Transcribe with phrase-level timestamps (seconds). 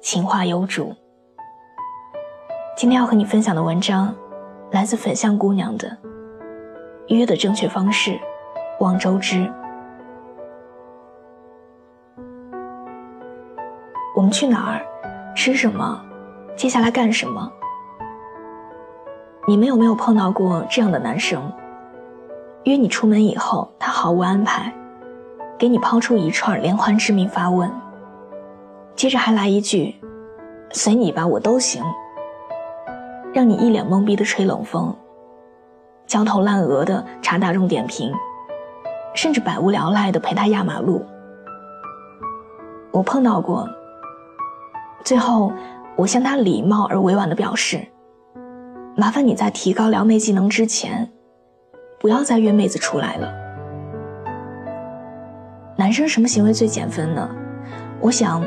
[0.00, 0.94] 情话有主。
[2.74, 4.14] 今天要和你分享的文章，
[4.70, 5.94] 来自粉象姑娘的
[7.08, 8.18] 约的正确方式，
[8.78, 9.46] 望周知。
[14.16, 14.80] 我们去哪儿？
[15.36, 16.02] 吃什么？
[16.56, 17.52] 接下来干什么？
[19.46, 21.52] 你们有没有碰到过这样的男生？
[22.64, 24.72] 约你出门以后，他毫无安排，
[25.58, 27.70] 给你抛出一串连环致命发问。
[28.94, 29.94] 接着还来一句
[30.72, 31.82] ：“随你吧，我都行。”
[33.32, 34.92] 让你一脸懵逼的吹冷风，
[36.04, 38.12] 焦头烂额的查大众点评，
[39.14, 41.06] 甚至百无聊赖的陪他压马路。
[42.90, 43.68] 我碰到过。
[45.04, 45.52] 最后，
[45.96, 47.86] 我向他礼貌而委婉的表示
[48.96, 51.08] ：“麻烦你在提高撩妹技能之前，
[52.00, 53.32] 不要再约妹子出来了。”
[55.78, 57.30] 男生什么行为最减分呢？
[58.00, 58.42] 我想。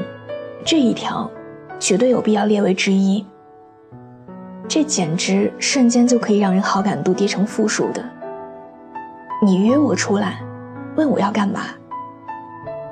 [0.66, 1.30] 这一条，
[1.78, 3.26] 绝对有必要列为之一。
[4.68, 8.04] 这简直瞬间就可以让人好感度跌成负数的。
[9.42, 10.40] 你约我出来，
[10.96, 11.62] 问我要干嘛，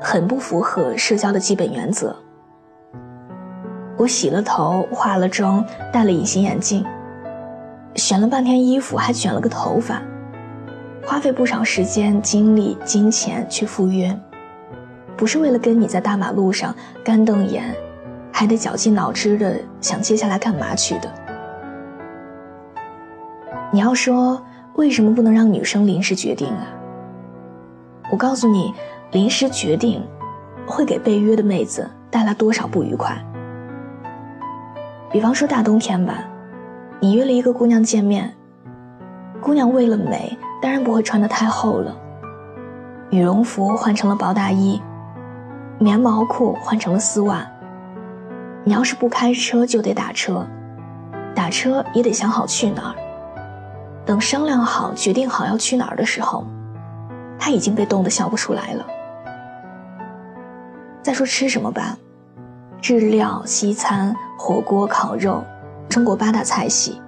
[0.01, 2.13] 很不符合社交的基本原则。
[3.97, 6.85] 我洗了头，化了妆，戴了隐形眼镜，
[7.95, 10.01] 选了半天衣服，还卷了个头发，
[11.05, 14.13] 花费不少时间、精力、金钱去赴约。
[15.17, 16.73] 不是为了跟你在大马路上
[17.03, 17.75] 干瞪眼，
[18.31, 21.13] 还得绞尽脑汁的想接下来干嘛去的。
[23.71, 24.41] 你要说
[24.75, 26.67] 为什么不能让女生临时决定啊？
[28.11, 28.73] 我告诉你，
[29.11, 30.03] 临时决定
[30.65, 33.15] 会给被约的妹子带来多少不愉快。
[35.11, 36.23] 比方说大冬天吧，
[36.99, 38.33] 你约了一个姑娘见面，
[39.39, 41.95] 姑娘为了美，当然不会穿得太厚了，
[43.09, 44.81] 羽绒服换成了薄大衣。
[45.81, 47.43] 棉毛裤换成了丝袜。
[48.63, 50.45] 你要是不开车，就得打车，
[51.33, 52.95] 打车也得想好去哪儿。
[54.05, 56.45] 等商量好、决定好要去哪儿的时候，
[57.39, 58.85] 他已经被冻得笑不出来了。
[61.01, 61.97] 再说吃什么吧，
[62.83, 65.43] 日料、西餐、火锅、烤肉，
[65.89, 67.01] 中国八大菜系。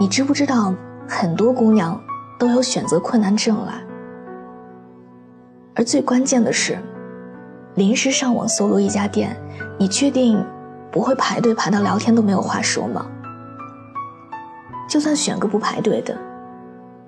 [0.00, 0.74] 你知不知道，
[1.08, 2.00] 很多姑娘
[2.36, 3.74] 都有选择困难症了？
[5.76, 6.76] 而最关键的是。
[7.74, 9.36] 临时上网搜罗一家店，
[9.78, 10.44] 你确定
[10.92, 13.04] 不会排队排到聊天都没有话说吗？
[14.88, 16.16] 就算选个不排队的，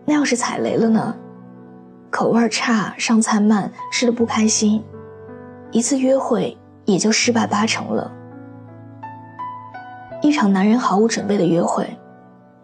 [0.05, 1.15] 那要是踩雷了呢？
[2.11, 4.83] 口味差、上菜慢、吃的不开心，
[5.71, 8.11] 一次约会也就失败八成了。
[10.23, 11.87] 一场男人毫无准备的约会，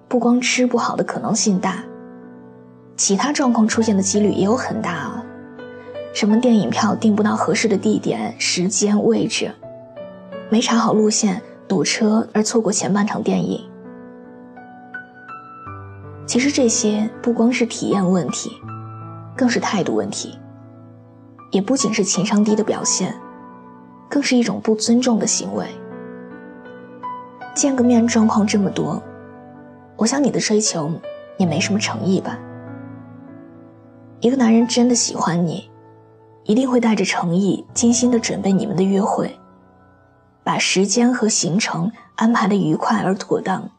[0.09, 1.85] 不光吃不好的可能性大，
[2.97, 5.22] 其他状况出现的几率也有很大啊。
[6.12, 9.50] 什么电影票订不到合适的地点、时间、位置，
[10.50, 13.67] 没查好路线，堵车而错过前半场电影。
[16.27, 18.50] 其实这些不光是体验问题，
[19.34, 20.39] 更是态度问题，
[21.50, 23.15] 也不仅是情商低的表现，
[24.09, 25.67] 更是一种不尊重的行为。
[27.55, 29.03] 见个面状况这么多，
[29.97, 30.93] 我想你的追求
[31.39, 32.39] 也没什么诚意吧？
[34.21, 35.72] 一个男人真的喜欢你。
[36.45, 39.39] 一定会带着诚意，精心的准备你们的约会，
[40.43, 43.71] 把时间和行程安排的愉快而妥当，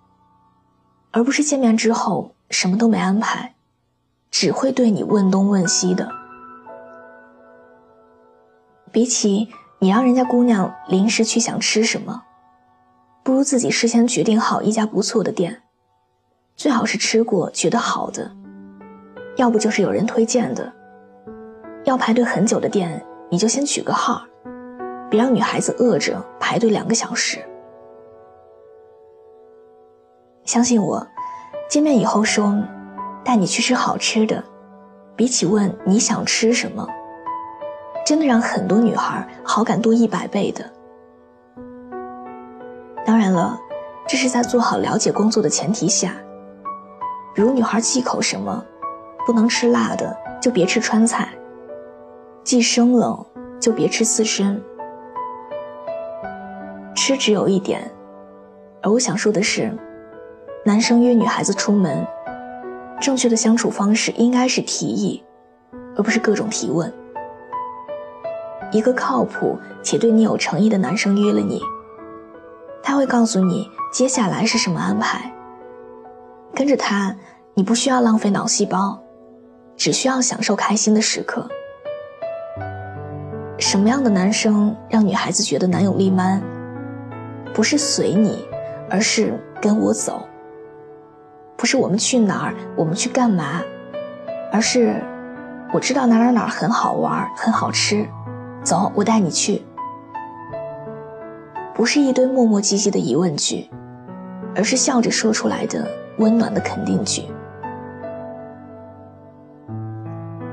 [1.12, 3.54] 而不是见面之后什么都没安排，
[4.32, 6.10] 只会对你问东问西的。
[8.92, 9.50] 比起
[9.80, 12.24] 你让人家姑娘临时去想吃什么，
[13.24, 15.64] 不如自己事先决定好一家不错的店，
[16.56, 18.32] 最好是吃过觉得好的，
[19.36, 20.72] 要不就是有人推荐的。
[21.86, 24.22] 要排队很久的店，你就先取个号，
[25.10, 27.40] 别让女孩子饿着排队两个小时。
[30.46, 31.06] 相信我，
[31.70, 32.58] 见面以后说
[33.24, 34.42] 带你去吃好吃的，
[35.16, 36.88] 比起问你想吃什么，
[38.06, 40.64] 真的让很多女孩好感多一百倍的。
[43.06, 43.60] 当然了，
[44.08, 46.16] 这是在做好了解工作的前提下。
[47.36, 48.64] 比如女孩忌口什么，
[49.26, 51.28] 不能吃辣的，就别吃川菜。
[52.44, 53.26] 既生冷
[53.60, 54.62] 就别吃刺身。
[56.96, 57.90] 吃只有一点，
[58.82, 59.72] 而我想说的是，
[60.66, 62.06] 男生约女孩子出门，
[63.00, 65.24] 正确的相处方式应该是提议，
[65.96, 66.94] 而不是各种提问。
[68.72, 71.62] 一个靠谱且对你有诚意的男生约了你，
[72.82, 75.32] 他会告诉你接下来是什么安排。
[76.54, 77.16] 跟着他，
[77.54, 79.02] 你不需要浪费脑细胞，
[79.78, 81.48] 只需要享受开心的时刻。
[83.74, 86.44] 什么样的男生让女孩子觉得男友力 man？
[87.56, 88.46] 不是随你，
[88.88, 90.28] 而是跟我走。
[91.58, 93.64] 不是我们去哪儿，我们去干嘛，
[94.52, 95.02] 而是
[95.74, 98.06] 我知道哪哪哪很好玩，很好吃。
[98.62, 99.64] 走，我带你去。
[101.74, 103.68] 不是一堆磨磨唧唧的疑问句，
[104.56, 105.88] 而是笑着说出来的
[106.20, 107.24] 温暖的肯定句。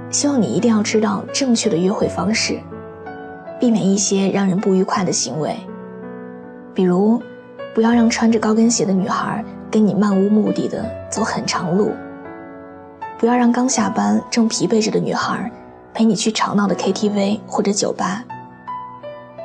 [0.09, 2.59] 希望你一定要知道正确的约会方式，
[3.61, 5.55] 避免一些让人不愉快的行为。
[6.75, 7.23] 比如，
[7.75, 11.91] 不要让穿着高跟鞋的女孩跟你漫无目的的走很长路；
[13.19, 15.49] 不要让刚下班正疲惫着的女孩。
[15.93, 18.23] 陪你去吵闹的 KTV 或者酒吧，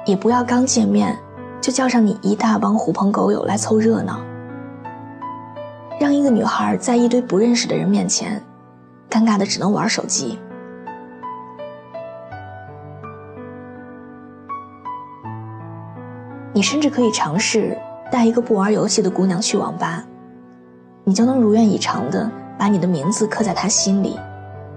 [0.06, 1.18] 也不要刚见面
[1.60, 4.22] 就叫上你一大帮狐朋狗友来凑热闹，
[6.00, 8.42] 让一个女孩在一堆不认识的人面前，
[9.10, 10.38] 尴尬的只能玩手机。
[16.56, 17.78] 你甚至可以尝试
[18.10, 20.06] 带一个不玩游戏的姑娘去网吧，
[21.04, 24.18] 你就能如愿以偿的把你的名字刻在她心里，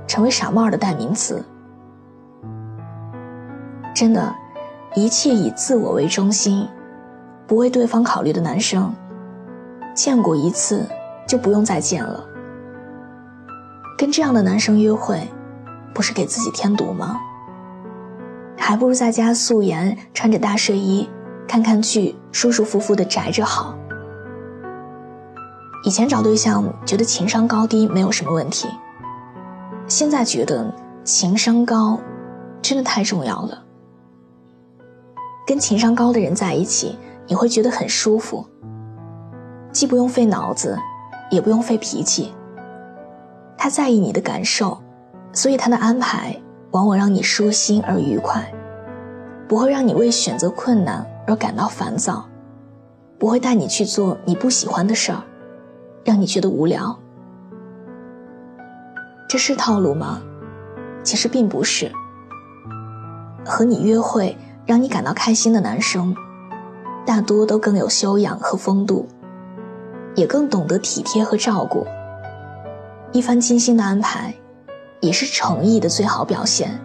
[0.05, 1.41] 成为傻帽的代名词。
[3.95, 4.35] 真的，
[4.97, 6.67] 一切以自我为中心，
[7.47, 8.93] 不为对方考虑的男生，
[9.95, 10.85] 见过一次
[11.29, 12.25] 就不用再见了。
[13.97, 15.29] 跟这样的男生约会，
[15.95, 17.21] 不是给自己添堵吗？
[18.57, 21.09] 还不如在家素颜，穿着大睡衣，
[21.49, 23.75] 看看剧，舒舒服服的宅着好。
[25.83, 28.69] 以前找对象觉得情商高低没有什么问题，
[29.87, 30.71] 现在觉得
[31.03, 31.99] 情商高，
[32.61, 33.65] 真的太重要了。
[35.47, 38.47] 跟情商高的人在一起，你会觉得很舒服。
[39.73, 40.79] 既不用费脑子，
[41.31, 42.35] 也不用费脾气。
[43.57, 44.79] 他在意你的感受，
[45.33, 46.39] 所以他的安排
[46.73, 48.53] 往往让你舒心而愉快，
[49.49, 52.27] 不会让你为选择困难而感到烦躁，
[53.19, 55.23] 不会带你去做你不喜欢的事儿，
[56.05, 56.99] 让你觉得无聊。
[59.29, 60.21] 这是套路吗？
[61.05, 61.93] 其实并不是。
[63.45, 64.37] 和你约会。
[64.67, 66.15] 让你感到开心的男生，
[67.07, 69.09] 大多都更有修养和风度，
[70.15, 71.87] 也更懂得体贴和照顾。
[73.13, 74.35] 一番精心的安排，
[75.01, 76.79] 也是诚意的最好表现。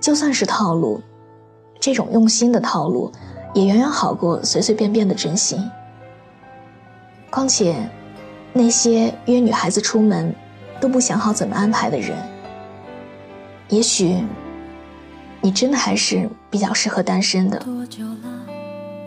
[0.00, 1.00] 就算是套路，
[1.80, 3.10] 这种用心的套路，
[3.54, 5.58] 也远远好过随随便便的真心。
[7.30, 7.74] 况且，
[8.52, 10.34] 那些约女孩子出门，
[10.80, 12.16] 都不想好怎么安排的人，
[13.68, 14.22] 也许。
[15.42, 18.44] 你真的还是比较适合单身的多久了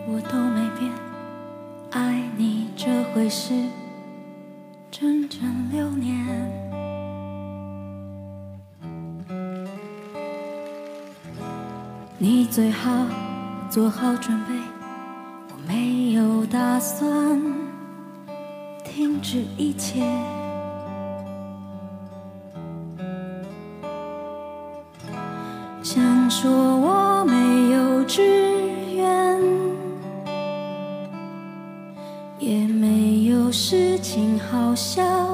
[0.08, 0.90] 我都没变
[1.92, 3.54] 爱你这回事
[4.90, 6.26] 整整六年
[12.16, 12.90] 你最好
[13.68, 14.54] 做好准备
[15.50, 17.42] 我没有打算
[18.84, 20.00] 停止一切。
[25.82, 28.22] 想说我没有志
[28.94, 29.40] 愿，
[32.38, 35.33] 也没有事情好笑。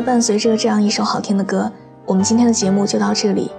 [0.00, 1.70] 伴随着这样一首好听的歌，
[2.06, 3.50] 我们今天的节目就到这里。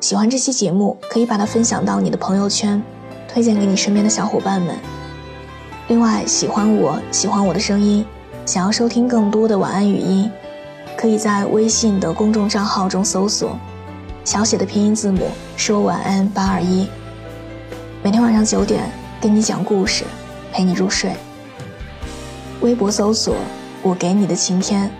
[0.00, 2.82] 喜欢这期节目，可以把它分享到你的朋友圈，
[3.28, 4.74] 推荐给你身边的小伙伴们。
[5.88, 8.04] 另外，喜欢我喜欢我的声音，
[8.46, 10.30] 想要收听更多的晚安语音，
[10.96, 13.58] 可以在微信的公众账号中搜索
[14.24, 16.86] 小写的拼音字母说晚安八二一，
[18.02, 20.04] 每天晚上九点跟你讲故事，
[20.52, 21.12] 陪你入睡。
[22.60, 23.36] 微博搜索
[23.82, 24.90] 我给你的晴天。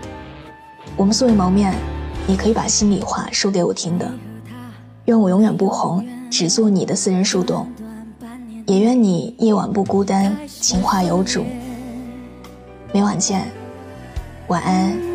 [0.97, 1.75] 我们素未谋面，
[2.27, 4.11] 你可以把心里话说给我听的。
[5.07, 7.67] 愿我永远不红，只做你的私人树洞。
[8.67, 11.45] 也愿你夜晚不孤单，情话有主。
[12.93, 13.51] 每晚见，
[14.49, 15.10] 晚安。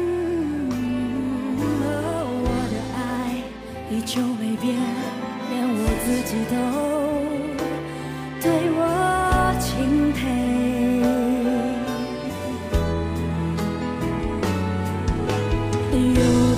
[15.96, 16.55] 有。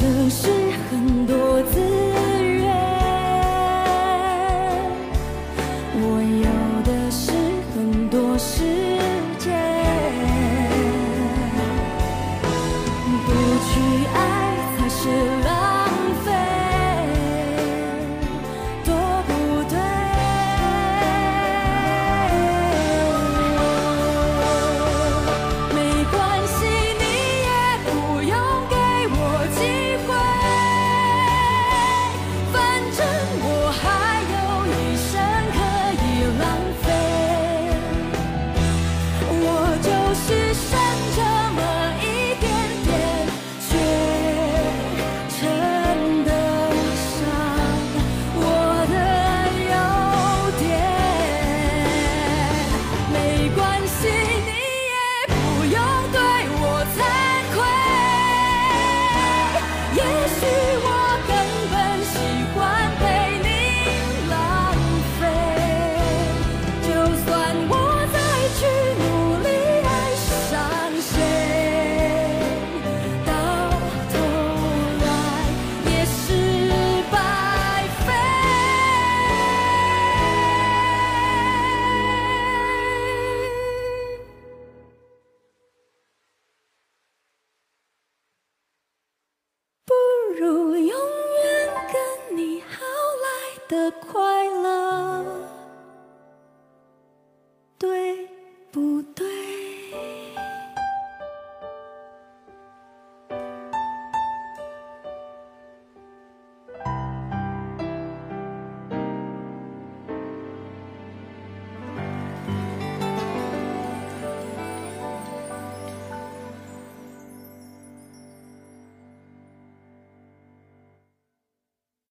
[98.72, 99.27] 不断。